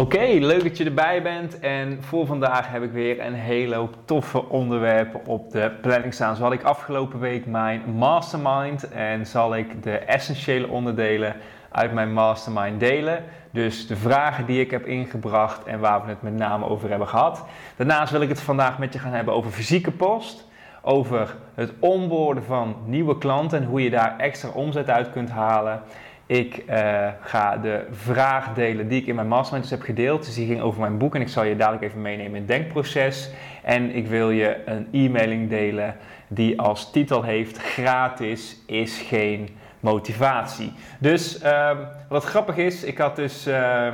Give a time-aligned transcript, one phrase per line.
[0.00, 1.58] Oké, leuk dat je erbij bent.
[1.58, 6.36] En voor vandaag heb ik weer een hele hoop toffe onderwerpen op de planning staan.
[6.36, 11.36] Zo had ik afgelopen week mijn mastermind en zal ik de essentiële onderdelen
[11.70, 13.24] uit mijn mastermind delen.
[13.50, 17.08] Dus de vragen die ik heb ingebracht en waar we het met name over hebben
[17.08, 17.44] gehad.
[17.76, 20.48] Daarnaast wil ik het vandaag met je gaan hebben over fysieke post.
[20.82, 25.82] Over het onboorden van nieuwe klanten en hoe je daar extra omzet uit kunt halen.
[26.30, 30.24] Ik uh, ga de vraag delen die ik in mijn mastermind dus heb gedeeld.
[30.24, 32.48] Dus die ging over mijn boek en ik zal je dadelijk even meenemen in het
[32.48, 33.30] denkproces.
[33.62, 35.96] En ik wil je een e-mailing delen
[36.28, 39.48] die als titel heeft gratis is geen
[39.80, 40.72] motivatie.
[40.98, 41.70] Dus uh,
[42.08, 43.92] wat grappig is, ik had dus uh,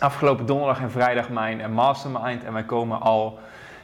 [0.00, 3.38] afgelopen donderdag en vrijdag mijn mastermind en wij komen al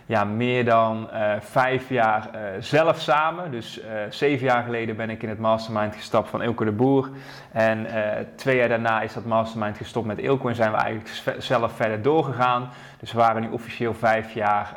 [0.07, 3.51] ja, meer dan uh, vijf jaar uh, zelf samen.
[3.51, 7.11] Dus uh, zeven jaar geleden ben ik in het mastermind gestapt van Ilko de Boer.
[7.53, 7.87] En
[8.37, 12.03] twee jaar daarna is dat mastermind gestopt met Ilko en zijn we eigenlijk zelf verder
[12.03, 12.69] doorgegaan.
[13.01, 14.75] Dus we waren nu officieel vijf jaar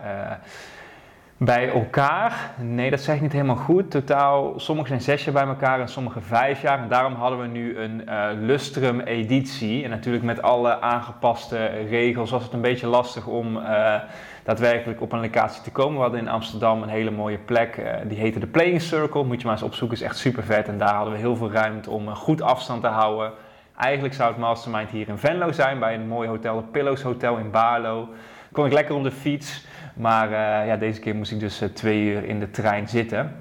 [1.39, 2.51] bij elkaar.
[2.57, 3.91] Nee, dat zeg ik niet helemaal goed.
[3.91, 6.79] Totaal, sommigen zijn zes jaar bij elkaar en sommigen vijf jaar.
[6.79, 9.83] En daarom hadden we nu een uh, Lustrum editie.
[9.83, 13.95] En natuurlijk met alle aangepaste regels was het een beetje lastig om uh,
[14.43, 15.95] daadwerkelijk op een locatie te komen.
[15.95, 17.77] We hadden in Amsterdam een hele mooie plek.
[17.77, 19.23] Uh, die heette de Playing Circle.
[19.23, 20.67] Moet je maar eens opzoeken, is echt super vet.
[20.67, 23.31] En daar hadden we heel veel ruimte om goed afstand te houden.
[23.77, 27.37] Eigenlijk zou het mastermind hier in Venlo zijn, bij een mooi hotel, de Pillows Hotel
[27.37, 28.09] in Baarlo.
[28.51, 29.67] Kon ik lekker op de fiets.
[29.99, 33.35] Maar uh, ja, deze keer moest ik dus uh, twee uur in de trein zitten.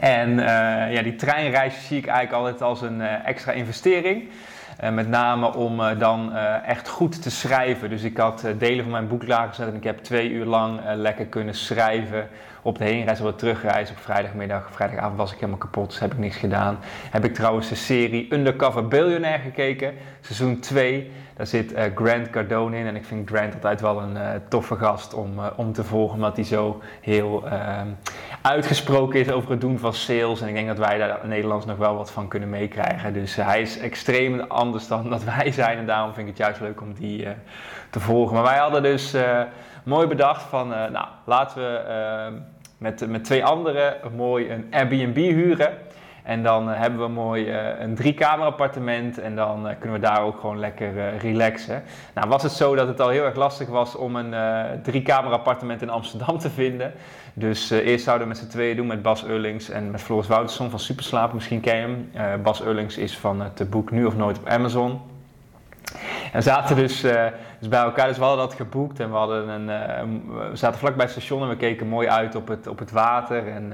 [0.00, 0.44] En uh,
[0.92, 4.28] ja, die treinreis zie ik eigenlijk altijd als een extra investering.
[4.92, 6.34] met name om dan
[6.64, 7.90] echt goed te schrijven.
[7.90, 11.26] Dus ik had delen van mijn boek klaargezet en ik heb twee uur lang lekker
[11.26, 12.28] kunnen schrijven.
[12.66, 16.12] Op de heenreis, op de terugreis, op vrijdagmiddag, vrijdagavond was ik helemaal kapot, dus heb
[16.12, 16.78] ik niks gedaan.
[17.10, 21.10] Heb ik trouwens de serie Undercover Billionaire gekeken, seizoen 2.
[21.36, 24.76] Daar zit uh, Grant Cardone in en ik vind Grant altijd wel een uh, toffe
[24.76, 27.88] gast om, uh, om te volgen, omdat hij zo heel ehm,
[28.42, 30.40] uitgesproken is over het doen van sales.
[30.40, 33.12] En ik denk dat wij daar in Nederlands nog wel wat van kunnen meekrijgen.
[33.12, 36.60] Dus hij is extreem anders dan dat wij zijn en daarom vind ik het juist
[36.60, 37.26] leuk om die
[37.90, 38.34] te volgen.
[38.34, 39.16] Maar wij hadden dus
[39.82, 42.34] mooi bedacht van, nou, laten we ehm,
[42.78, 45.72] met, met twee anderen mooi een Airbnb huren.
[46.24, 50.06] En dan uh, hebben we mooi uh, een driekamer appartement en dan uh, kunnen we
[50.06, 51.82] daar ook gewoon lekker relaxen.
[52.14, 54.34] Nou was het zo dat het al heel erg lastig was om een
[54.82, 56.92] driekamer appartement in Amsterdam te vinden.
[57.34, 60.70] Dus eerst zouden we met z'n tweeën doen met Bas Eurlings en met Floris Wouterson
[60.70, 61.34] van Superslapen.
[61.34, 62.42] Misschien ken je hem.
[62.42, 65.00] Bas Eurlings is van het boek Nu of Nooit op Amazon.
[66.32, 67.00] En zaten dus,
[67.58, 69.66] dus, bij elkaar, dus we hadden dat geboekt en we, hadden een,
[70.50, 72.90] we zaten vlak bij het station en we keken mooi uit op het, op het
[72.90, 73.48] water.
[73.48, 73.72] En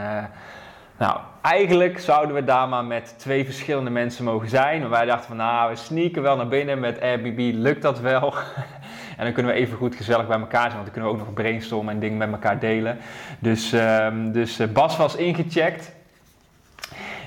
[1.00, 4.80] nou, eigenlijk zouden we daar maar met twee verschillende mensen mogen zijn.
[4.80, 6.80] Maar wij dachten van, nou, we sneaken wel naar binnen.
[6.80, 8.34] Met Airbnb lukt dat wel.
[9.16, 10.72] en dan kunnen we even goed gezellig bij elkaar zijn.
[10.72, 12.98] Want dan kunnen we ook nog brainstormen en dingen met elkaar delen.
[13.38, 15.92] Dus, um, dus Bas was ingecheckt.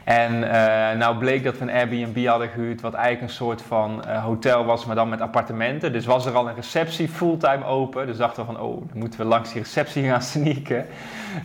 [0.04, 0.50] En uh,
[1.00, 4.66] nou bleek dat we een Airbnb hadden gehuurd, wat eigenlijk een soort van uh, hotel
[4.66, 5.94] was, maar dan met appartementen.
[5.94, 8.08] Dus was er al een receptie fulltime open.
[8.08, 10.86] Dus dachten we van, oh, dan moeten we langs die receptie gaan sneaken.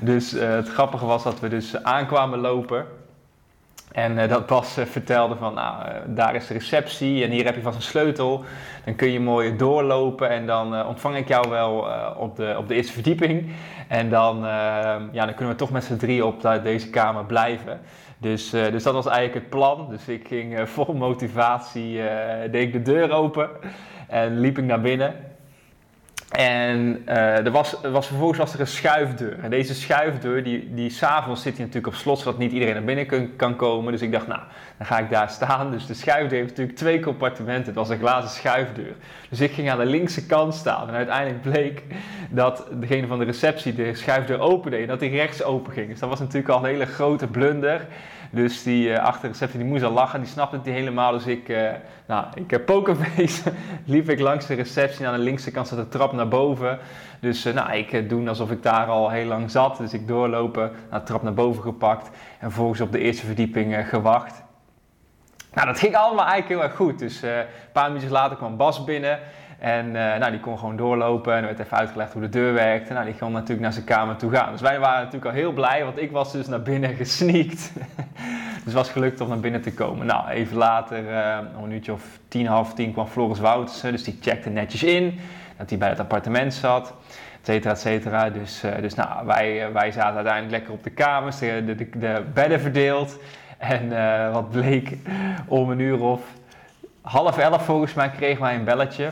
[0.00, 2.86] Dus uh, het grappige was dat we dus aankwamen lopen.
[3.98, 7.76] En dat Bas vertelde van, nou, daar is de receptie en hier heb je vast
[7.76, 8.44] een sleutel.
[8.84, 11.86] Dan kun je mooi doorlopen en dan ontvang ik jou wel
[12.16, 13.53] op, de, op de eerste verdieping.
[13.88, 14.38] En dan,
[15.12, 17.81] ja, dan kunnen we toch met z'n drie op deze kamer blijven.
[18.19, 19.87] Dus, dus dat was eigenlijk het plan.
[19.90, 22.00] Dus ik ging vol motivatie,
[22.50, 23.49] deed ik de deur open
[24.08, 25.14] en liep ik naar binnen.
[26.38, 29.38] En er was, was, vervolgens was er een schuifdeur.
[29.43, 32.85] En deze schuifdeur, die, die s'avonds zit hij natuurlijk op slot, zodat niet iedereen naar
[32.85, 33.93] binnen kan, komen.
[33.93, 34.40] Dus ik dacht, nou,
[34.76, 35.70] dan ga ik daar staan.
[35.70, 37.64] Dus de schuifdeur heeft natuurlijk twee compartimenten.
[37.64, 38.94] Het was een glazen schuifdeur.
[39.29, 40.88] Dus ik ging aan de linkse kant staan.
[40.88, 41.82] En uiteindelijk bleek
[42.31, 45.88] dat degene van de receptie de schuifdeur opende en dat die rechts open ging.
[45.88, 47.87] Dus dat was natuurlijk al een hele grote blunder.
[48.30, 51.12] Dus die uh, achter die moest al lachen, die snapte het niet helemaal.
[51.12, 51.70] Dus ik, uh,
[52.06, 53.52] nou, ik heb pokerface,
[53.84, 55.06] liep ik langs de receptie.
[55.06, 56.78] Aan de linkse kant zat de trap naar boven.
[57.20, 59.76] Dus uh, nou, ik doen alsof ik daar al heel lang zat.
[59.76, 62.10] Dus ik doorlopen, naar de trap naar boven gepakt.
[62.38, 64.42] En vervolgens op de eerste verdieping gewacht.
[65.54, 66.98] Nou, dat ging allemaal eigenlijk heel erg goed.
[66.98, 69.19] Dus een paar minuutjes later kwam Bas binnen.
[69.58, 72.93] En nou, die kon gewoon doorlopen en er werd even uitgelegd hoe de deur werkte.
[72.93, 74.52] Nou, die kon natuurlijk naar zijn kamer toe gaan.
[74.52, 77.72] Dus wij waren natuurlijk al heel blij, want ik was dus naar binnen gesneakt.
[78.64, 80.06] dus was gelukt om naar binnen te komen.
[80.06, 83.93] Nou, even later, uh, een minuutje of tien, half tien, kwam Floris Woutersen.
[83.93, 85.20] Dus die checkte netjes in
[85.56, 86.94] dat hij bij het appartement zat
[87.40, 88.31] et cetera, et cetera.
[88.31, 92.22] Dus, uh, dus nou, wij, wij zaten uiteindelijk lekker op de kamers, de, de, de
[92.34, 93.19] bedden verdeeld.
[93.58, 93.88] En
[94.32, 94.96] wat bleek,
[95.46, 96.20] om een uur of
[97.00, 99.10] half elf volgens mij kregen wij een belletje.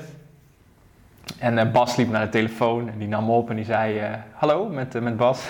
[1.38, 4.00] En uh, Bas liep naar de telefoon en die nam op en die zei:
[4.32, 5.48] Hallo, met, met Bas.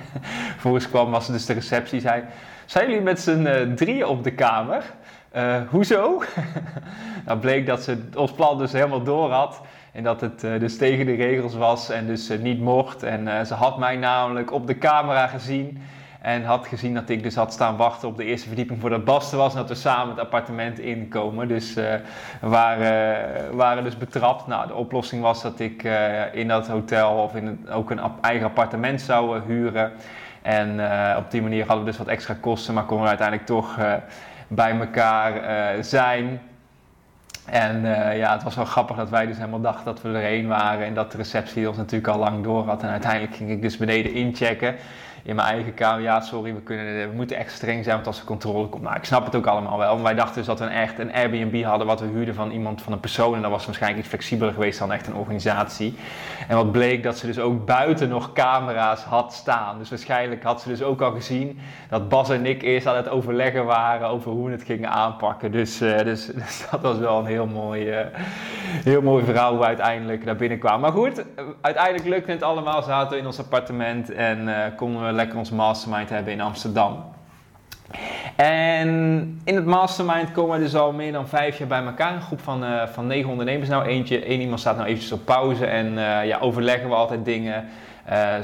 [0.62, 2.00] Volgens kwam was dus de receptie.
[2.00, 2.22] zei:
[2.64, 4.82] Zijn jullie met z'n drieën op de kamer?
[5.70, 6.22] hoezo?
[7.26, 9.60] nou bleek dat ze ons plan dus helemaal door had.
[9.96, 13.02] En dat het uh, dus tegen de regels was en dus uh, niet mocht.
[13.02, 15.82] En uh, ze had mij namelijk op de camera gezien.
[16.26, 19.32] En had gezien dat ik dus had staan wachten op de eerste verdieping voordat Bas
[19.32, 19.52] er was.
[19.52, 21.48] En dat we samen het appartement inkomen.
[21.48, 22.00] Dus we
[22.40, 24.46] waren, waren dus betrapt.
[24.46, 25.82] Nou, de oplossing was dat ik
[26.32, 29.92] in dat hotel of in ook een eigen appartement zou huren.
[30.42, 30.80] En
[31.16, 32.74] op die manier hadden we dus wat extra kosten.
[32.74, 33.78] Maar konden we uiteindelijk toch
[34.48, 35.34] bij elkaar
[35.84, 36.40] zijn.
[37.44, 37.80] En
[38.16, 40.94] ja, het was wel grappig dat wij dus helemaal dachten dat we erheen waren en
[40.94, 42.82] dat de receptie ons natuurlijk al lang door had.
[42.82, 44.74] En uiteindelijk ging ik dus beneden inchecken
[45.26, 46.02] in mijn eigen kamer.
[46.02, 48.82] Ja, sorry, we, kunnen, we moeten echt streng zijn, want als er controle komt.
[48.82, 49.94] Nou, ik snap het ook allemaal wel.
[49.94, 52.82] Maar wij dachten dus dat we echt een Airbnb hadden wat we huurden van iemand,
[52.82, 53.34] van een persoon.
[53.34, 55.96] En dat was waarschijnlijk iets flexibeler geweest dan echt een organisatie.
[56.48, 59.78] En wat bleek, dat ze dus ook buiten nog camera's had staan.
[59.78, 61.58] Dus waarschijnlijk had ze dus ook al gezien
[61.88, 65.52] dat Bas en ik eerst aan het overleggen waren over hoe we het gingen aanpakken.
[65.52, 68.06] Dus, uh, dus, dus, dat was wel een heel mooi, uh,
[68.84, 70.80] heel mooi verhaal hoe uiteindelijk naar binnen kwamen.
[70.80, 71.24] Maar goed,
[71.60, 72.82] uiteindelijk lukte het allemaal.
[72.82, 77.04] Zaten we in ons appartement en konden we lekker ons mastermind hebben in Amsterdam.
[78.36, 78.88] En
[79.44, 82.14] in het mastermind komen we dus al meer dan vijf jaar bij elkaar.
[82.14, 83.68] Een groep van, uh, van negen ondernemers.
[83.68, 87.24] Nou, eentje, één iemand staat nou eventjes op pauze en uh, ja, overleggen we altijd
[87.24, 87.68] dingen.
[88.10, 88.34] Uh,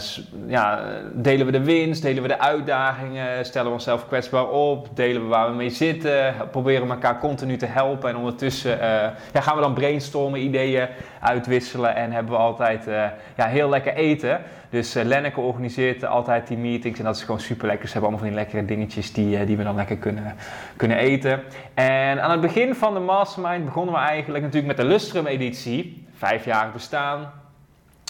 [0.46, 5.22] ja, delen we de winst, delen we de uitdagingen, stellen we onszelf kwetsbaar op, delen
[5.22, 8.84] we waar we mee zitten, proberen we elkaar continu te helpen en ondertussen uh,
[9.32, 10.88] ja, gaan we dan brainstormen, ideeën
[11.20, 13.04] uitwisselen en hebben we altijd uh,
[13.36, 14.40] ja, heel lekker eten.
[14.70, 17.86] Dus Lenneke organiseert altijd die meetings en dat is gewoon super lekker.
[17.86, 20.34] Ze hebben allemaal van die lekkere dingetjes die, die we dan lekker kunnen,
[20.76, 21.42] kunnen eten.
[21.74, 26.06] En aan het begin van de Mastermind begonnen we eigenlijk natuurlijk met de Lustrum editie,
[26.14, 27.41] vijf jaar bestaan.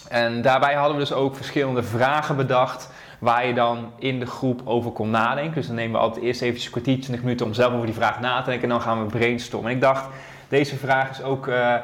[0.09, 4.61] En daarbij hadden we dus ook verschillende vragen bedacht waar je dan in de groep
[4.65, 5.55] over kon nadenken.
[5.55, 7.95] Dus dan nemen we altijd eerst even een kwartier, 20 minuten om zelf over die
[7.95, 9.71] vraag na te denken en dan gaan we brainstormen.
[9.71, 10.09] En ik dacht,
[10.49, 11.75] deze vraag is ook uh,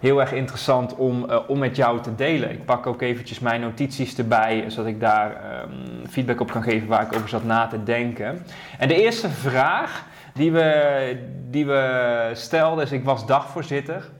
[0.00, 2.50] heel erg interessant om, uh, om met jou te delen.
[2.50, 5.30] Ik pak ook eventjes mijn notities erbij, zodat ik daar
[5.62, 8.46] um, feedback op kan geven waar ik over zat na te denken.
[8.78, 10.04] En de eerste vraag
[10.34, 11.16] die we,
[11.50, 14.10] die we stelden is, ik was dagvoorzitter.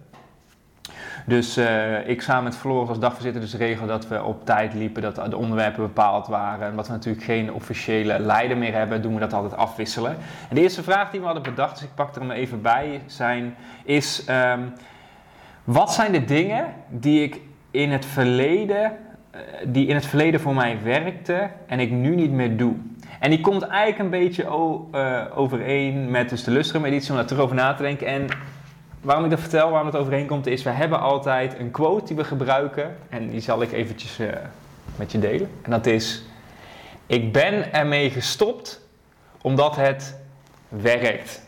[1.27, 5.03] Dus uh, ik samen met Floris als dagvoorzitter dus regel dat we op tijd liepen,
[5.03, 6.65] dat de onderwerpen bepaald waren.
[6.65, 10.17] En omdat we natuurlijk geen officiële leider meer hebben, doen we dat altijd afwisselen.
[10.49, 13.01] En de eerste vraag die we hadden bedacht, dus ik pak er hem even bij,
[13.07, 13.55] zijn,
[13.85, 14.73] is um,
[15.65, 18.93] wat zijn de dingen die ik in het verleden,
[19.35, 22.75] uh, die in het verleden voor mij werkten en ik nu niet meer doe?
[23.21, 24.43] En die komt eigenlijk een beetje
[24.95, 28.07] uh, overeen met dus de Lustrum editie om daar terug over na te denken.
[28.07, 28.27] En
[29.05, 32.25] waarom ik dat vertel, waarom het overeenkomt, is we hebben altijd een quote die we
[32.25, 32.97] gebruiken.
[33.09, 34.29] En die zal ik eventjes uh,
[34.97, 35.51] met je delen.
[35.63, 36.23] En dat is,
[37.07, 38.81] ik ben ermee gestopt
[39.43, 40.19] omdat het
[40.69, 41.43] werkt.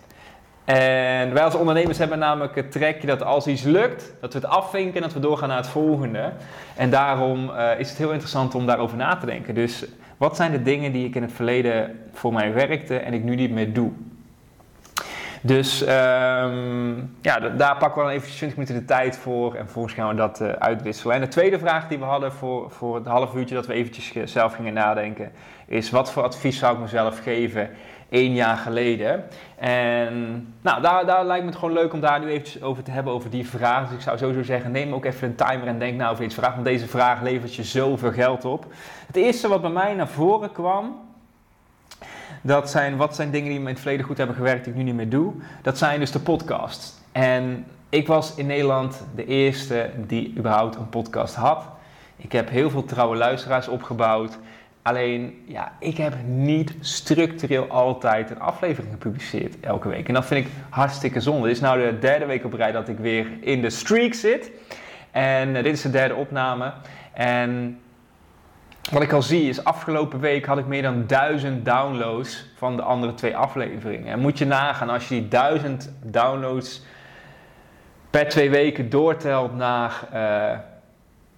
[0.65, 4.49] En wij als ondernemers hebben namelijk het trekje dat als iets lukt, dat we het
[4.49, 6.33] afvinken en dat we doorgaan naar het volgende.
[6.77, 9.55] En daarom uh, is het heel interessant om daarover na te denken.
[9.55, 9.85] Dus
[10.17, 13.35] wat zijn de dingen die ik in het verleden voor mij werkte en ik nu
[13.35, 13.93] niet meer doe?
[15.47, 19.95] Dus um, ja, daar pakken we dan even 20 minuten de tijd voor en vervolgens
[19.95, 21.15] gaan we dat uh, uitwisselen.
[21.15, 24.33] En de tweede vraag die we hadden voor, voor het half uurtje dat we eventjes
[24.33, 25.33] zelf gingen nadenken,
[25.67, 27.71] is wat voor advies zou ik mezelf geven
[28.09, 29.25] één jaar geleden?
[29.57, 32.91] En nou, daar, daar lijkt me het gewoon leuk om daar nu eventjes over te
[32.91, 33.87] hebben, over die vraag.
[33.87, 36.41] Dus ik zou sowieso zeggen, neem ook even een timer en denk nou over deze
[36.41, 38.67] vraag, want deze vraag levert je zoveel geld op.
[39.07, 41.06] Het eerste wat bij mij naar voren kwam,
[42.47, 44.79] dat zijn, wat zijn dingen die me in het verleden goed hebben gewerkt die ik
[44.79, 45.33] nu niet meer doe?
[45.63, 46.95] Dat zijn dus de podcasts.
[47.13, 51.65] En ik was in Nederland de eerste die überhaupt een podcast had.
[52.17, 54.39] Ik heb heel veel trouwe luisteraars opgebouwd.
[54.83, 60.09] Alleen, ja, ik heb niet structureel altijd een aflevering gepubliceerd elke week.
[60.09, 61.47] En dat vind ik hartstikke zonde.
[61.47, 64.51] Dit is nou de derde week op rij dat ik weer in de streak zit.
[65.11, 66.73] En uh, dit is de derde opname.
[67.13, 67.81] En
[68.91, 72.83] wat ik al zie is, afgelopen week had ik meer dan duizend downloads van de
[72.83, 74.13] andere twee afleveringen.
[74.13, 76.83] En moet je nagaan, als je die duizend downloads
[78.11, 80.59] per twee weken doortelt naar, uh,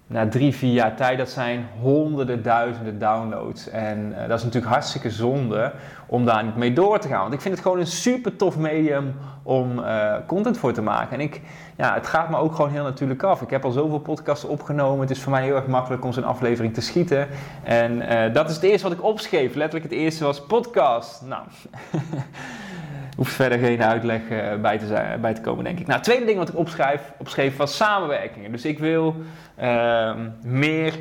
[0.09, 3.69] naar drie, vier jaar tijd, dat zijn honderden, duizenden downloads.
[3.69, 5.71] En uh, dat is natuurlijk hartstikke zonde
[6.05, 7.21] om daar niet mee door te gaan.
[7.21, 11.13] Want ik vind het gewoon een super tof medium om uh, content voor te maken.
[11.13, 11.41] En ik,
[11.77, 13.41] ja, het gaat me ook gewoon heel natuurlijk af.
[13.41, 14.99] Ik heb al zoveel podcasts opgenomen.
[14.99, 17.27] Het is voor mij heel erg makkelijk om zo'n aflevering te schieten.
[17.63, 19.55] En uh, dat is het eerste wat ik opschreef.
[19.55, 21.21] Letterlijk het eerste was podcast.
[21.25, 21.43] Nou,
[23.19, 25.85] hoeft verder geen uitleg uh, bij, te zijn, bij te komen, denk ik.
[25.85, 28.51] Nou, het tweede ding wat ik opschrijf, opschreef was samenwerkingen.
[28.51, 29.15] Dus ik wil
[30.41, 30.93] meer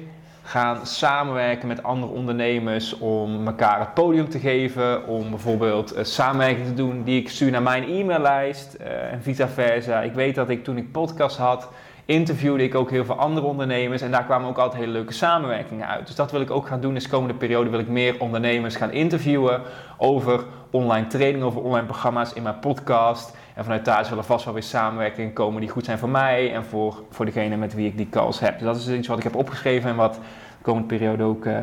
[0.48, 6.66] gaan samenwerken met andere ondernemers om elkaar het podium te geven, om bijvoorbeeld uh, samenwerking
[6.66, 10.00] te doen die ik stuur naar mijn e-maillijst uh, en vice versa.
[10.00, 11.68] Ik weet dat ik toen ik podcast had,
[12.08, 15.88] interviewde ik ook heel veel andere ondernemers en daar kwamen ook altijd hele leuke samenwerkingen
[15.88, 16.06] uit.
[16.06, 16.94] Dus dat wil ik ook gaan doen.
[16.94, 19.62] Dus komende periode wil ik meer ondernemers gaan interviewen
[19.96, 23.36] over online training, over online programma's in mijn podcast.
[23.54, 26.64] En vanuit daar zullen vast wel weer samenwerkingen komen die goed zijn voor mij en
[26.64, 28.58] voor, voor degene met wie ik die calls heb.
[28.58, 30.20] Dus dat is iets wat ik heb opgeschreven en wat de
[30.62, 31.58] komende periode ook uh,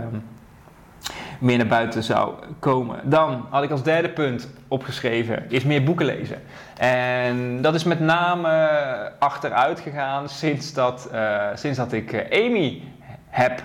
[1.39, 3.10] meer naar buiten zou komen.
[3.10, 6.42] Dan had ik als derde punt opgeschreven, is meer boeken lezen.
[6.77, 12.82] En dat is met name achteruit gegaan sinds dat, uh, sinds dat ik uh, Amy
[13.30, 13.63] heb.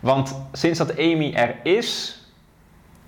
[0.00, 2.20] Want sinds dat Amy er is,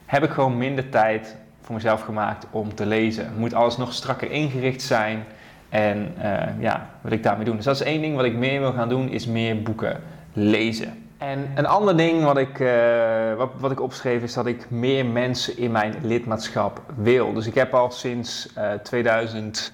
[0.07, 3.33] heb ik gewoon minder tijd voor mezelf gemaakt om te lezen.
[3.37, 5.25] Moet alles nog strakker ingericht zijn.
[5.69, 7.57] En uh, ja, wat ik daarmee doen.
[7.57, 11.08] Dus dat is één ding wat ik meer wil gaan doen, is meer boeken lezen.
[11.19, 15.07] En een ander ding wat ik, uh, wat, wat, ik opschreef is dat ik meer
[15.07, 17.33] mensen in mijn lidmaatschap wil.
[17.33, 19.73] Dus ik heb al sinds uh, 2015,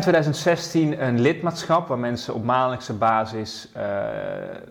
[0.00, 3.82] 2016 een lidmaatschap waar mensen op maandelijkse basis uh,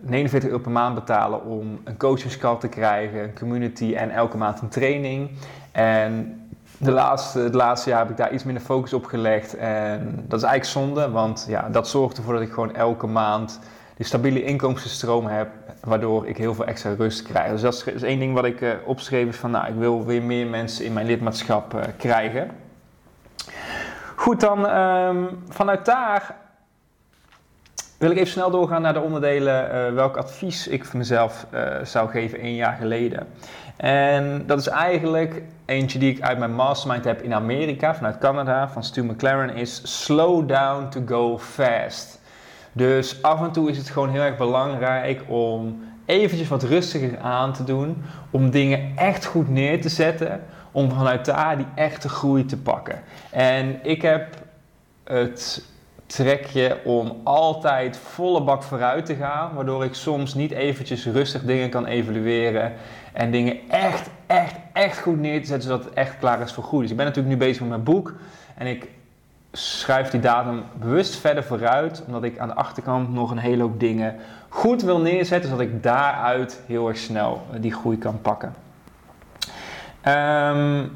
[0.02, 4.62] 49 euro per maand betalen om een coachingscall te krijgen, een community en elke maand
[4.62, 5.30] een training.
[5.72, 6.42] En
[6.78, 9.56] de laatste, het laatste jaar heb ik daar iets minder focus op gelegd.
[9.56, 13.60] En dat is eigenlijk zonde, want ja, dat zorgt ervoor dat ik gewoon elke maand
[14.02, 15.48] die stabiele inkomstenstroom heb,
[15.84, 17.52] waardoor ik heel veel extra rust krijg.
[17.52, 20.48] Dus dat is, één ding wat ik uh, is van nou, ik wil weer meer
[20.48, 22.52] mensen in mijn lidmaatschap uh, krijgen.
[24.16, 26.36] Goed, dan um, vanuit daar
[27.98, 31.46] wil ik even snel doorgaan naar de onderdelen uh, welk advies ik voor mezelf
[31.84, 33.28] zou geven één jaar geleden.
[33.78, 38.70] En dat is eigenlijk eentje die ik uit mijn mastermind heb in Amerika, vanuit Canada,
[38.70, 42.21] van Stu McLaren, is slow down to go fast.
[42.74, 47.54] Dus af en toe is het gewoon heel erg belangrijk om eventjes wat rustiger aan
[47.54, 52.46] te doen, om dingen echt goed neer te zetten, om vanuit daar die echte groei
[52.46, 53.02] te pakken.
[53.30, 54.36] En ik heb
[55.04, 55.64] het
[56.06, 61.70] trekje om altijd volle bak vooruit te gaan, waardoor ik soms niet eventjes rustig dingen
[61.70, 62.74] kan evalueren
[63.14, 66.64] en dingen echt, echt, echt goed neer te zetten, zodat het echt klaar is voor
[66.64, 66.82] groei.
[66.82, 68.14] Dus ik ben natuurlijk nu bezig met mijn boek
[68.58, 68.88] en ik
[69.52, 73.80] schuif die datum bewust verder vooruit, omdat ik aan de achterkant nog een hele hoop
[73.80, 74.16] dingen
[74.50, 78.54] goed wil neerzetten, zodat ik daaruit heel erg snel die groei kan pakken.
[80.08, 80.92] Um,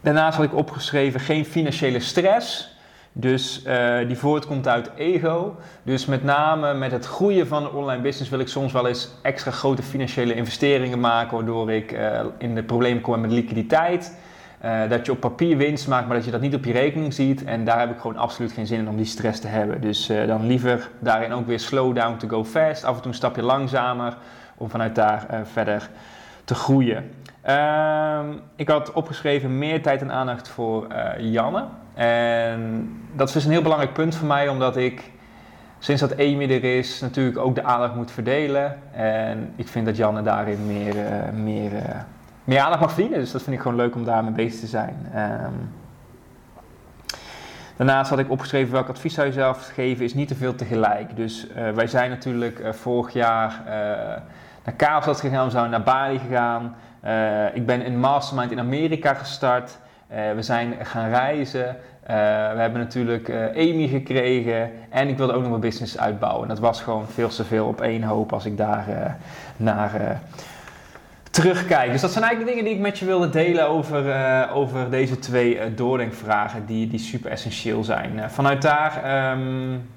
[0.00, 2.78] daarnaast had ik opgeschreven geen financiële stress.
[3.12, 5.56] Dus uh, die voortkomt uit ego.
[5.82, 9.08] Dus met name met het groeien van de online business wil ik soms wel eens
[9.22, 14.18] extra grote financiële investeringen maken, waardoor ik uh, in de problemen kom met liquiditeit.
[14.64, 17.14] Uh, dat je op papier winst maakt, maar dat je dat niet op je rekening
[17.14, 17.44] ziet.
[17.44, 19.80] En daar heb ik gewoon absoluut geen zin in om die stress te hebben.
[19.80, 22.84] Dus uh, dan liever daarin ook weer slow down to go fast.
[22.84, 24.16] Af en toe een stapje langzamer
[24.56, 25.90] om vanuit daar uh, verder
[26.44, 27.10] te groeien.
[27.42, 28.26] Ehm,
[28.56, 30.86] ik had opgeschreven meer tijd en aandacht voor
[31.18, 31.64] Janne.
[31.94, 35.10] En dat is dus een heel belangrijk punt voor mij, omdat ik
[35.78, 38.78] sinds dat Amy er is natuurlijk ook de aandacht moet verdelen.
[38.92, 40.94] En ik vind dat Janne daarin meer,
[41.34, 41.72] meer
[42.44, 43.18] meer aandacht mag verdienen.
[43.18, 44.96] Dus dat vind ik gewoon leuk om daarmee bezig te zijn.
[45.16, 45.72] Um,
[47.76, 51.16] daarnaast had ik opgeschreven welk advies zou je zelf geven, is niet te veel tegelijk.
[51.16, 53.72] Dus uh, wij zijn natuurlijk uh, vorig jaar uh,
[54.64, 56.74] naar Kaapstad gegaan, we zijn naar Bali gegaan.
[57.54, 59.78] ik ben in Mastermind in Amerika gestart.
[60.08, 61.76] we zijn gaan reizen.
[62.06, 62.12] we
[62.56, 66.48] hebben natuurlijk Amy gekregen en ik wilde ook nog mijn business uitbouwen.
[66.48, 69.16] Dat was gewoon veel te veel op één hoop als ik daar
[69.56, 70.20] naar
[71.30, 71.92] terugkijken.
[71.92, 74.90] Dus dat zijn eigenlijk de dingen die ik met je wilde delen over, uh, over
[74.90, 78.16] deze twee uh, doordenkvragen die, die super essentieel zijn.
[78.16, 79.88] Uh, vanuit daar um,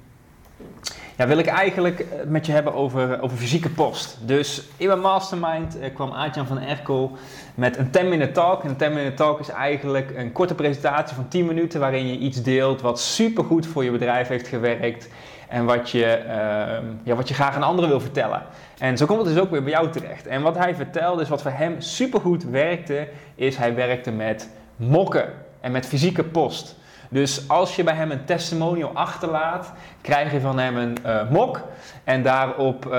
[1.17, 4.17] ja, wil ik eigenlijk met je hebben over, over fysieke post.
[4.21, 7.17] Dus in mijn mastermind kwam Aatjan van Erkel
[7.55, 8.63] met een 10-minute talk.
[8.63, 12.81] Een 10-minute talk is eigenlijk een korte presentatie van 10 minuten waarin je iets deelt
[12.81, 15.09] wat super goed voor je bedrijf heeft gewerkt.
[15.53, 18.41] En wat je, ehm, ja, wat je graag aan anderen wil vertellen.
[18.77, 20.27] En zo komt het dus ook weer bij jou terecht.
[20.27, 25.29] En wat hij vertelde, is wat voor hem supergoed werkte, is hij werkte met mokken
[25.61, 26.75] en met fysieke post.
[27.13, 31.61] Dus als je bij hem een testimonial achterlaat, krijg je van hem een uh, mok.
[32.03, 32.91] En daarop, uh,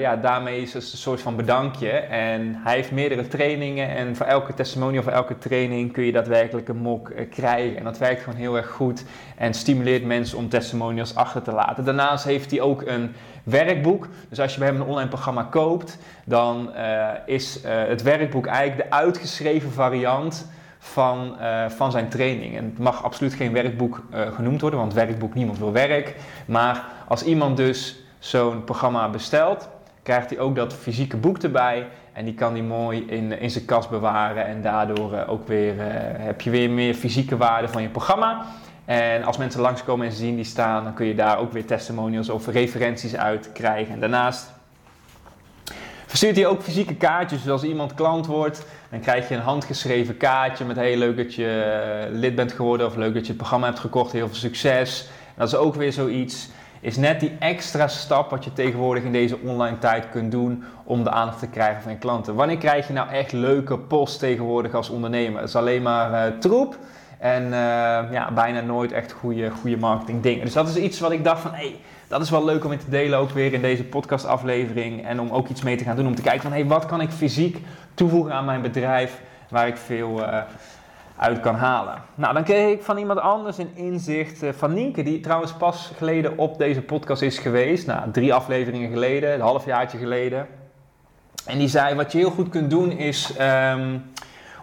[0.00, 1.90] ja, daarmee is het een soort van bedankje.
[1.90, 3.88] En hij heeft meerdere trainingen.
[3.88, 7.76] En voor elke testimonial, voor elke training kun je daadwerkelijk een mok uh, krijgen.
[7.76, 9.04] En dat werkt gewoon heel erg goed.
[9.36, 11.84] En stimuleert mensen om testimonials achter te laten.
[11.84, 14.08] Daarnaast heeft hij ook een werkboek.
[14.28, 16.70] Dus als je bij hem een online programma koopt, dan
[17.26, 20.46] is het werkboek eigenlijk de uitgeschreven variant
[20.84, 22.56] van, uh, van zijn training.
[22.56, 26.16] En het mag absoluut geen werkboek uh, genoemd worden, want werkboek niemand wil werk.
[26.46, 29.68] Maar als iemand dus zo'n programma bestelt,
[30.02, 31.86] krijgt hij ook dat fysieke boek erbij.
[32.12, 34.46] En die kan hij mooi in, in zijn kast bewaren.
[34.46, 35.74] En daardoor uh, ook weer
[36.18, 38.46] heb je weer meer fysieke waarde van je programma.
[38.84, 41.66] En als mensen langskomen en ze zien die staan, dan kun je daar ook weer
[41.66, 43.94] testimonials of referenties uit krijgen.
[43.94, 44.52] En daarnaast
[46.06, 47.42] verstuurt hij ook fysieke kaartjes.
[47.42, 51.34] Dus als iemand klant wordt, dan krijg je een handgeschreven kaartje met heel leuk dat
[51.34, 54.12] je eh, lid bent geworden of leuk dat je het programma hebt gekocht.
[54.12, 55.08] Heel veel succes.
[55.36, 56.48] Dat is ook weer zoiets.
[56.80, 61.04] Is net die extra stap wat je tegenwoordig in deze online tijd kunt doen om
[61.04, 62.34] de aandacht te krijgen van je klanten.
[62.34, 65.40] Wanneer krijg je nou echt leuke post tegenwoordig als ondernemer?
[65.40, 66.78] Het is alleen maar uh, troep.
[67.18, 67.50] En uh,
[68.10, 70.44] ja, bijna nooit echt goede, goede marketing dingen.
[70.44, 71.76] Dus dat is iets wat ik dacht van, hey,
[72.12, 75.06] dat is wel leuk om in te delen ook weer in deze podcastaflevering.
[75.06, 76.06] En om ook iets mee te gaan doen.
[76.06, 77.58] Om te kijken van, hey, wat kan ik fysiek
[77.94, 80.38] toevoegen aan mijn bedrijf waar ik veel uh,
[81.16, 82.02] uit kan halen.
[82.14, 85.92] Nou, dan kreeg ik van iemand anders een inzicht uh, van Nienke, die trouwens pas
[85.96, 87.86] geleden op deze podcast is geweest.
[87.86, 90.46] Nou, drie afleveringen geleden, een halfjaartje geleden.
[91.46, 94.02] En die zei, wat je heel goed kunt doen is um,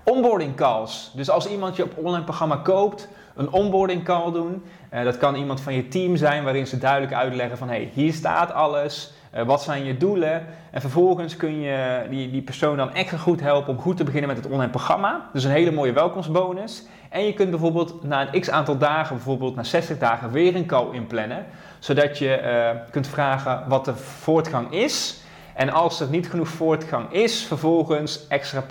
[0.04, 1.12] onboarding calls.
[1.16, 3.08] Dus als iemand je op online programma koopt,
[3.40, 4.64] een onboarding call doen.
[4.94, 8.14] Uh, dat kan iemand van je team zijn waarin ze duidelijk uitleggen van, hey, hier
[8.14, 9.14] staat alles.
[9.36, 10.46] Uh, wat zijn je doelen?
[10.72, 14.30] En vervolgens kun je die, die persoon dan extra goed helpen om goed te beginnen
[14.30, 15.30] met het online programma.
[15.34, 16.84] Dus een hele mooie welkomstbonus.
[17.10, 20.66] En je kunt bijvoorbeeld na een x aantal dagen, bijvoorbeeld na 60 dagen, weer een
[20.66, 21.46] call inplannen.
[21.80, 25.22] Zodat je uh, kunt vragen wat de voortgang is.
[25.54, 28.62] En als er niet genoeg voortgang is, vervolgens extra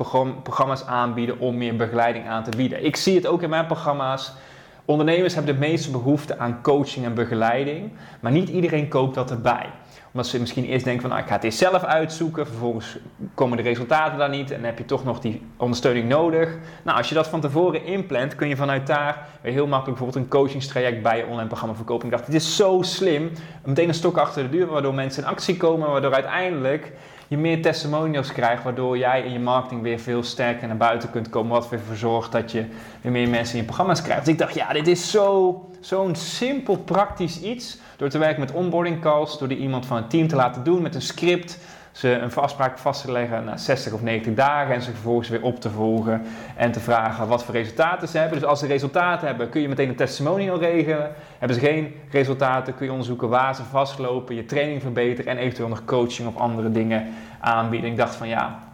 [0.42, 2.84] programma's aanbieden om meer begeleiding aan te bieden.
[2.84, 4.32] Ik zie het ook in mijn programma's.
[4.88, 9.70] Ondernemers hebben de meeste behoefte aan coaching en begeleiding, maar niet iedereen koopt dat erbij
[10.12, 12.46] omdat ze misschien eerst denken van nou, ik ga het eerst zelf uitzoeken.
[12.46, 12.98] Vervolgens
[13.34, 16.56] komen de resultaten daar niet en heb je toch nog die ondersteuning nodig.
[16.84, 20.24] Nou, als je dat van tevoren inplant, kun je vanuit daar weer heel makkelijk bijvoorbeeld
[20.24, 22.06] een coachingstraject bij je online programma verkopen.
[22.06, 23.30] Ik dacht, dit is zo slim.
[23.64, 26.92] Meteen een stok achter de deur, waardoor mensen in actie komen, waardoor uiteindelijk
[27.28, 31.28] je meer testimonials krijgt, waardoor jij in je marketing weer veel sterker naar buiten kunt
[31.28, 32.64] komen, wat weer ervoor zorgt dat je
[33.00, 34.24] weer meer mensen in je programma's krijgt.
[34.24, 35.10] Dus ik dacht, ja, dit is
[35.80, 37.78] zo'n simpel, praktisch iets.
[37.96, 40.82] Door te werken met onboarding calls, door die iemand van het team te laten doen
[40.82, 41.58] met een script,
[41.92, 45.42] ze een afspraak vast te leggen na 60 of 90 dagen en ze vervolgens weer
[45.42, 46.22] op te volgen
[46.56, 48.38] en te vragen wat voor resultaten ze hebben.
[48.38, 51.10] Dus als ze resultaten hebben, kun je meteen een testimonial regelen.
[51.38, 55.68] Hebben ze geen resultaten, kun je onderzoeken waar ze vastlopen, je training verbeteren en eventueel
[55.68, 57.06] nog coaching of andere dingen
[57.40, 57.90] aanbieden.
[57.90, 58.67] Ik dacht van ja,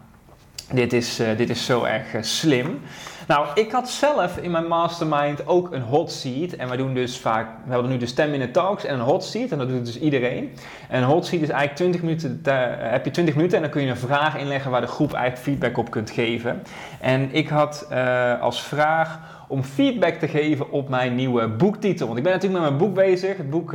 [0.73, 2.81] dit is, uh, dit is zo erg uh, slim.
[3.27, 6.51] Nou, ik had zelf in mijn mastermind ook een hot seat.
[6.51, 9.23] En wij doen dus vaak, we hebben nu dus 10 minute talks en een hot
[9.23, 9.51] seat.
[9.51, 10.53] En dat doet dus iedereen.
[10.89, 13.71] En een hot seat is eigenlijk 20 minuten, te, heb je 20 minuten en dan
[13.71, 16.63] kun je een vraag inleggen waar de groep eigenlijk feedback op kunt geven.
[16.99, 17.87] En ik had
[18.41, 22.05] als vraag om feedback te geven op mijn nieuwe boektitel.
[22.05, 23.37] Want ik ben natuurlijk met mijn boek bezig.
[23.37, 23.73] Het boek...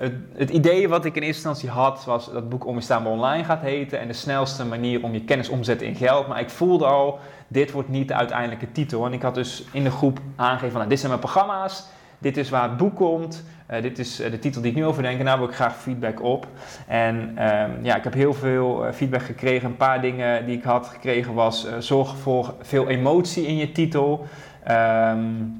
[0.00, 3.44] Het, het, idee wat ik in eerste instantie had, was dat het boek Onweerstaanbaar Online
[3.44, 4.00] gaat heten.
[4.00, 6.28] En de snelste manier om je kennis omzetten in geld.
[6.28, 9.06] Maar ik voelde al, dit wordt niet de uiteindelijke titel.
[9.06, 11.86] En ik had dus in de groep aangegeven van, nou, dit zijn mijn programma's.
[12.18, 13.44] Dit is waar het boek komt.
[13.70, 15.18] Uh, dit is uh, de titel die ik nu over denk.
[15.18, 16.46] En daar wil ik graag feedback op.
[16.86, 19.68] En um, ja, ik heb heel veel uh, feedback gekregen.
[19.68, 21.66] Een paar dingen die ik had gekregen was...
[21.78, 24.26] zorg voor veel emotie in je titel.
[24.70, 25.59] Um,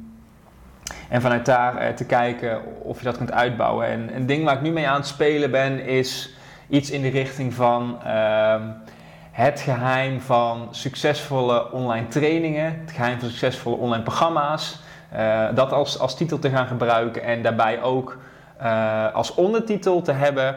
[1.08, 3.86] en vanuit daar te kijken of je dat kunt uitbouwen.
[3.86, 6.34] En een ding waar ik nu mee aan het spelen ben is
[6.68, 7.98] iets in de richting van...
[8.06, 8.74] Um,
[9.30, 14.80] het geheim van succesvolle online trainingen, het geheim van succesvolle online programma's.
[15.14, 18.18] Uh, dat als, als titel te gaan gebruiken en daarbij ook
[18.62, 20.56] uh, als ondertitel te hebben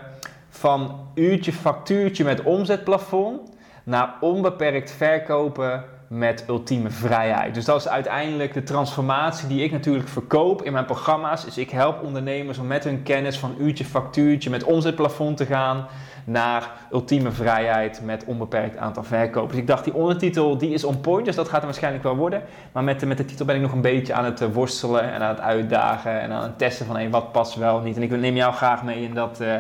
[0.50, 3.50] van uurtje factuurtje met omzetplafond
[3.84, 7.54] naar onbeperkt verkopen met ultieme vrijheid.
[7.54, 11.46] Dus dat is uiteindelijk de transformatie die ik natuurlijk verkoop in mijn programma's.
[11.46, 15.88] Is ik help ondernemers om met hun kennis van uurtje factuurtje met omzetplafond te gaan
[16.26, 19.58] naar ultieme vrijheid met onbeperkt aantal verkopers.
[19.58, 22.44] Ik dacht, die ondertitel die is on point, dus dat gaat er waarschijnlijk wel worden.
[22.72, 25.14] Maar met de, met de titel ben ik nog een beetje aan het eh, worstelen
[25.14, 27.96] en aan het uitdagen en aan het testen van hey, wat past wel niet.
[27.96, 29.42] En ik neem jou graag mee in dat...
[29.42, 29.56] Uh,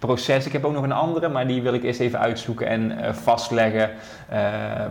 [0.00, 0.46] proces.
[0.46, 3.12] Ik heb ook nog een andere, maar die wil ik eerst even uitzoeken en uh,
[3.12, 3.90] vastleggen.
[3.90, 4.36] Uh,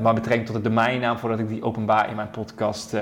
[0.02, 3.02] maar betrekking tot de domeinnaam, voordat ik die openbaar in mijn podcast uh,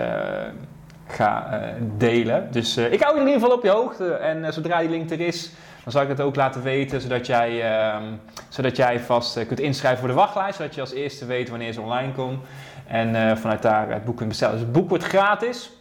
[1.07, 1.61] ga
[1.97, 2.47] delen.
[2.51, 4.13] Dus ik hou je in ieder geval op je hoogte.
[4.13, 5.51] En zodra die link er is,
[5.83, 8.03] dan zal ik het ook laten weten, zodat jij, ehm,
[8.49, 11.81] zodat jij vast kunt inschrijven voor de wachtlijst, zodat je als eerste weet wanneer ze
[11.81, 12.39] online komt.
[12.87, 14.53] En vanuit daar het boek kunt bestellen.
[14.53, 15.71] Dus het boek wordt gratis.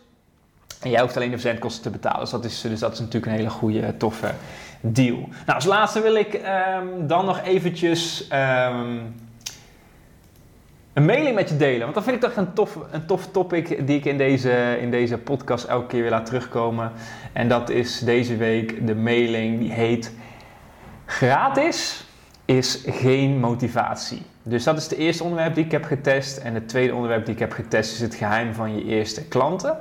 [0.82, 2.20] En jij hoeft alleen de verzendkosten te betalen.
[2.20, 4.30] Dus dat is, dus dat is natuurlijk een hele goede, toffe
[4.80, 5.16] deal.
[5.16, 9.14] Nou, als laatste wil ik um, dan nog eventjes um,
[10.92, 11.80] een mailing met je delen.
[11.80, 14.90] Want dat vind ik toch een tof, een tof topic die ik in deze, in
[14.90, 16.92] deze podcast elke keer weer laat terugkomen.
[17.32, 20.12] En dat is deze week de mailing die heet
[21.06, 22.04] Gratis
[22.44, 24.22] is geen motivatie.
[24.42, 26.36] Dus dat is het eerste onderwerp die ik heb getest.
[26.36, 29.76] En het tweede onderwerp die ik heb getest is het geheim van je eerste klanten.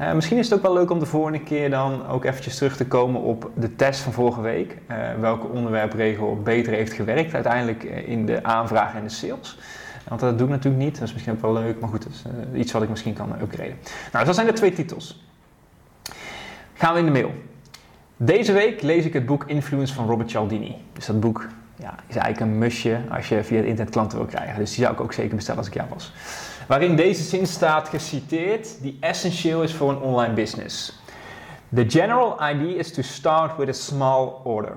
[0.00, 2.76] Uh, misschien is het ook wel leuk om de volgende keer dan ook eventjes terug
[2.76, 4.76] te komen op de test van vorige week.
[4.90, 9.58] Uh, welke onderwerpregel beter heeft gewerkt uiteindelijk eh, in de aanvraag en de sales.
[10.08, 12.06] Want dat doe ik natuurlijk niet, dat is misschien ook wel leuk, maar goed,
[12.54, 13.76] iets wat ik misschien kan upgraden.
[14.12, 15.24] Nou, dat zijn de twee titels.
[16.74, 17.34] Gaan we in de mail.
[18.16, 20.76] Deze week lees ik het boek Influence van Robert Cialdini.
[20.92, 24.26] Dus dat boek ja, is eigenlijk een musje als je via het internet klanten wil
[24.26, 24.58] krijgen.
[24.58, 26.12] Dus die zou ik ook zeker bestellen als ik jou was
[26.70, 30.98] waarin deze zin staat geciteerd die essentieel is voor een online business.
[31.74, 34.76] The general idea is to start with a small order.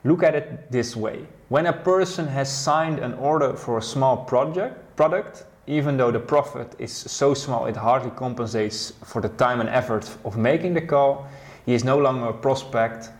[0.00, 1.18] Look at it this way.
[1.46, 6.20] When a person has signed an order for a small project, product, even though the
[6.20, 10.86] profit is so small it hardly compensates for the time and effort of making the
[10.86, 11.26] call,
[11.66, 13.10] he is no longer a prospect,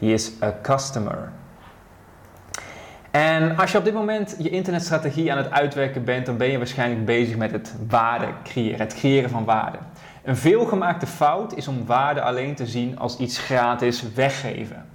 [0.00, 1.32] he is a customer.
[3.10, 6.58] En als je op dit moment je internetstrategie aan het uitwerken bent, dan ben je
[6.58, 9.78] waarschijnlijk bezig met het waarde creëren, het creëren van waarde.
[10.22, 14.86] Een veelgemaakte fout is om waarde alleen te zien als iets gratis weggeven.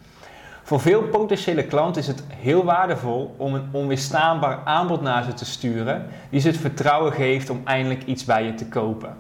[0.63, 5.45] Voor veel potentiële klanten is het heel waardevol om een onweerstaanbaar aanbod naar ze te
[5.45, 9.15] sturen, die ze het vertrouwen geeft om eindelijk iets bij je te kopen.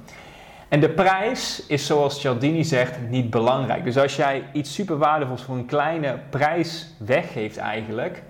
[0.67, 3.83] En de prijs is, zoals Cialdini zegt, niet belangrijk.
[3.83, 8.23] Dus als jij iets super waardevols voor een kleine prijs weggeeft eigenlijk,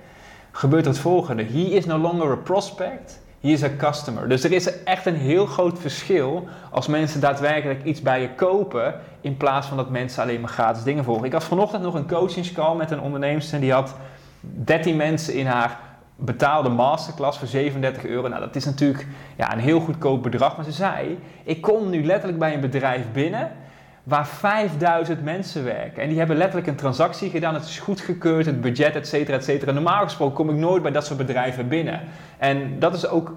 [0.56, 1.44] gebeurt het volgende.
[1.44, 4.30] He is no longer a prospect, he is a customer.
[4.30, 8.96] Dus er is echt een heel groot verschil als mensen daadwerkelijk iets bij je kopen,
[9.22, 11.26] in plaats van dat mensen alleen maar gratis dingen volgen.
[11.26, 13.96] Ik had vanochtend nog een coachingscall met een ondernemer en die had
[14.40, 15.80] 13 mensen in haar
[16.16, 18.28] betaalde masterclass voor 37 euro.
[18.28, 20.56] Nou, dat is natuurlijk ja, een heel goedkoop bedrag.
[20.56, 23.52] Maar ze zei, ik kom nu letterlijk bij een bedrijf binnen
[24.04, 26.04] waar 5000 mensen werken.
[26.04, 27.54] En die hebben letterlijk een transactie gedaan.
[27.54, 29.72] Het is goedgekeurd, het budget, et cetera, et cetera.
[29.72, 32.02] Normaal gesproken kom ik nooit bij dat soort bedrijven binnen.
[32.38, 33.36] En dat is ook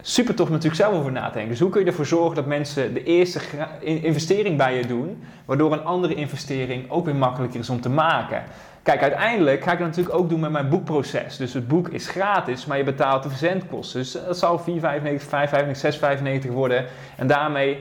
[0.00, 1.50] super tof natuurlijk zelf over na te denken.
[1.50, 3.40] Dus hoe kun je ervoor zorgen dat mensen de eerste
[3.80, 8.42] investering bij je doen, waardoor een andere investering ook weer makkelijker is om te maken.
[8.82, 11.36] Kijk, uiteindelijk ga ik dat natuurlijk ook doen met mijn boekproces.
[11.36, 14.00] Dus het boek is gratis, maar je betaalt de verzendkosten.
[14.00, 16.84] Dus dat zal 4,95, 5,95, 6,95 worden.
[17.16, 17.78] En daarmee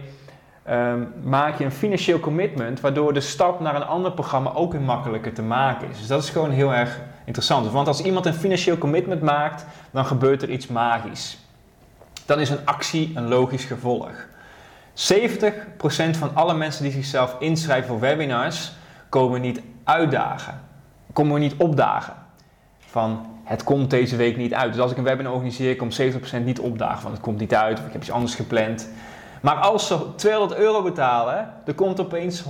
[0.68, 4.82] Ehm, maak je een financieel commitment, waardoor de stap naar een ander programma ook weer
[4.82, 5.98] makkelijker te maken is.
[5.98, 7.72] Dus dat is gewoon heel erg interessant.
[7.72, 11.38] Want als iemand een financieel commitment maakt, dan gebeurt er iets magisch.
[12.26, 14.12] Dan is een actie een logisch gevolg.
[14.94, 18.72] 70% van alle mensen die zichzelf inschrijven voor webinars,
[19.10, 20.62] komen niet uitdagen.
[21.14, 22.14] Komen niet opdagen.
[22.80, 24.72] Van het komt deze week niet uit.
[24.72, 26.06] Dus als ik een webinar organiseer, komt 70%
[26.44, 28.90] niet opdagen van het komt niet uit of ik heb iets anders gepland.
[29.42, 32.46] Maar als ze 200 euro betalen, dan komt opeens 100%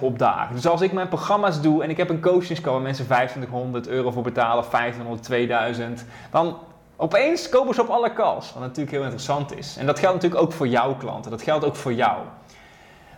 [0.00, 0.54] opdagen.
[0.54, 4.10] Dus als ik mijn programma's doe en ik heb een coachingscall waar mensen 2500 euro
[4.10, 6.58] voor betalen, 1500, 2000, dan
[6.96, 8.52] opeens kopen ze op alle calls.
[8.52, 9.76] Wat natuurlijk heel interessant is.
[9.76, 11.30] En dat geldt natuurlijk ook voor jouw klanten.
[11.30, 12.18] Dat geldt ook voor jou.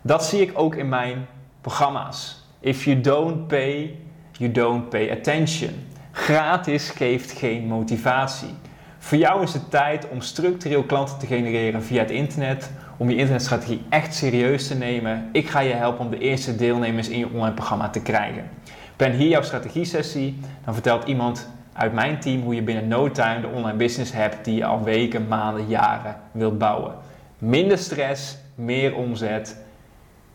[0.03, 1.27] Dat zie ik ook in mijn
[1.61, 2.43] programma's.
[2.61, 3.99] If you don't pay,
[4.33, 5.89] you don't pay attention.
[6.13, 8.55] Gratis geeft geen motivatie.
[8.99, 13.17] Voor jou is het tijd om structureel klanten te genereren via het internet om je
[13.17, 15.29] internetstrategie echt serieus te nemen.
[15.33, 18.49] Ik ga je helpen om de eerste deelnemers in je online programma te krijgen.
[18.97, 23.41] Ben hier jouw strategie-sessie, dan vertelt iemand uit mijn team hoe je binnen no time
[23.41, 26.95] de online business hebt die je al weken, maanden, jaren wilt bouwen.
[27.39, 29.57] Minder stress, meer omzet,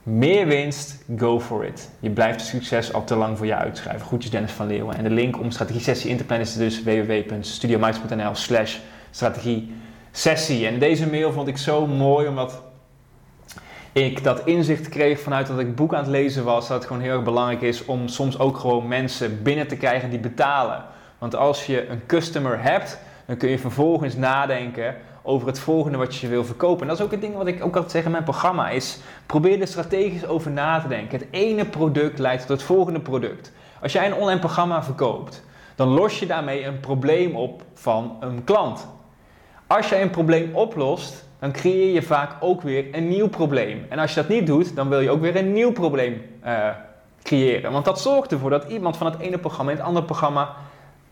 [0.03, 1.89] meer winst, go for it.
[1.99, 4.05] Je blijft succes al te lang voor je uitschrijven.
[4.05, 4.97] Groetjes Dennis van Leeuwen.
[4.97, 8.77] En de link om strategie-sessie in te plannen is dus www.studiomites.nl slash
[9.11, 9.73] strategie
[10.19, 10.67] sessie.
[10.67, 12.61] En deze mail vond ik zo mooi omdat
[13.91, 16.67] ik dat inzicht kreeg vanuit dat ik boek aan het lezen was.
[16.67, 20.09] Dat het gewoon heel erg belangrijk is om soms ook gewoon mensen binnen te krijgen
[20.09, 20.83] die betalen
[21.17, 26.15] Want als je een customer hebt, dan kun je vervolgens nadenken over het volgende wat
[26.15, 26.81] je wil verkopen.
[26.81, 28.99] En dat is ook het ding wat ik ook altijd zeg in mijn programma is,
[29.25, 31.19] probeer er strategisch over na te denken.
[31.19, 33.51] Het ene product leidt tot het volgende product.
[33.81, 35.43] Als jij een online programma verkoopt,
[35.75, 38.87] dan los je daarmee een probleem op van een klant.
[39.69, 43.85] Als jij een probleem oplost, dan creëer je vaak ook weer een nieuw probleem.
[43.89, 46.69] En als je dat niet doet, dan wil je ook weer een nieuw probleem uh,
[47.23, 47.71] creëren.
[47.71, 50.55] Want dat zorgt ervoor dat iemand van het ene programma in het andere programma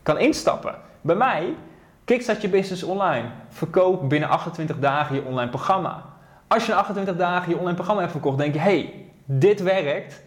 [0.02, 0.74] kan instappen.
[1.00, 1.54] Bij mij,
[2.04, 3.28] Kickstart je business online.
[3.48, 6.04] Verkoop binnen 28 dagen je online programma.
[6.46, 10.22] Als je in 28 dagen je online programma hebt verkocht, denk je: hey, dit werkt.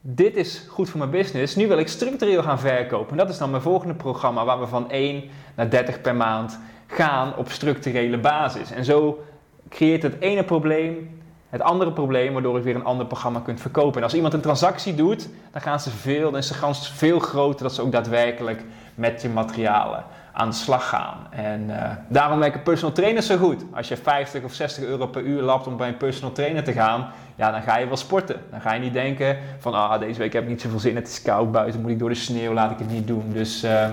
[0.00, 1.56] Dit is goed voor mijn business.
[1.56, 3.10] Nu wil ik structureel gaan verkopen.
[3.10, 5.24] En dat is dan mijn volgende programma, waar we van 1
[5.56, 8.70] naar 30 per maand gaan op structurele basis.
[8.70, 9.24] En zo
[9.68, 13.96] creëert het ene probleem het andere probleem, waardoor je weer een ander programma kunt verkopen.
[13.96, 17.18] En als iemand een transactie doet, dan gaan ze veel, dan is de kans veel
[17.18, 18.62] groter dat ze ook daadwerkelijk
[18.94, 21.26] met je materialen aan de slag gaan.
[21.30, 23.64] En uh, daarom werken personal trainers zo goed.
[23.72, 26.72] Als je 50 of 60 euro per uur lapt om bij een personal trainer te
[26.72, 28.40] gaan, ja, dan ga je wel sporten.
[28.50, 31.08] Dan ga je niet denken van, ah, deze week heb ik niet zoveel zin, het
[31.08, 33.32] is koud buiten, moet ik door de sneeuw, laat ik het niet doen.
[33.32, 33.62] Dus...
[33.62, 33.92] Um,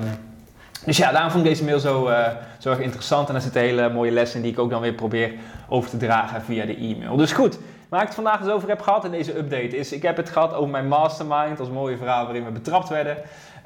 [0.83, 2.27] dus ja, daarom vond ik deze mail zo, uh,
[2.59, 3.29] zo erg interessant.
[3.29, 5.33] En er zitten hele mooie lessen die ik ook dan weer probeer
[5.69, 7.15] over te dragen via de e-mail.
[7.15, 7.57] Dus goed,
[7.89, 9.91] waar ik het vandaag dus over heb gehad in deze update is...
[9.91, 13.17] Ik heb het gehad over mijn mastermind, als mooie verhaal waarin we betrapt werden.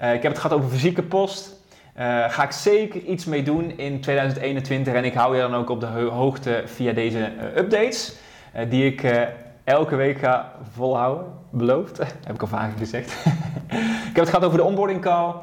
[0.02, 1.58] Uh, ik heb het gehad over fysieke post.
[2.00, 4.94] Uh, ga ik zeker iets mee doen in 2021.
[4.94, 8.14] En ik hou je dan ook op de hoogte via deze updates.
[8.70, 9.28] die ik
[9.64, 11.26] elke week ga volhouden.
[11.50, 11.98] Beloofd.
[12.28, 13.12] heb ik al vaker gezegd.
[14.10, 15.34] ik heb het gehad over de onboarding call.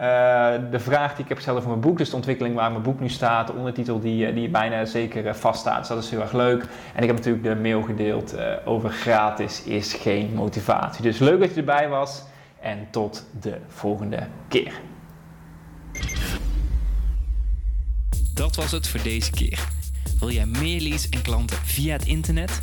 [0.00, 2.82] Uh, de vraag die ik heb gesteld over mijn boek, dus de ontwikkeling waar mijn
[2.82, 5.78] boek nu staat, de ondertitel die, eh, die bijna zeker uh, vaststaat.
[5.78, 6.62] Dus dat is heel erg leuk.
[6.94, 11.02] En ik heb natuurlijk de mail gedeeld uh, over gratis is geen motivatie.
[11.02, 12.22] Dus leuk dat je erbij was
[12.60, 14.72] en tot de volgende keer.
[18.34, 19.68] Dat was het voor deze keer.
[20.18, 22.62] Wil jij meer leads en klanten via het internet?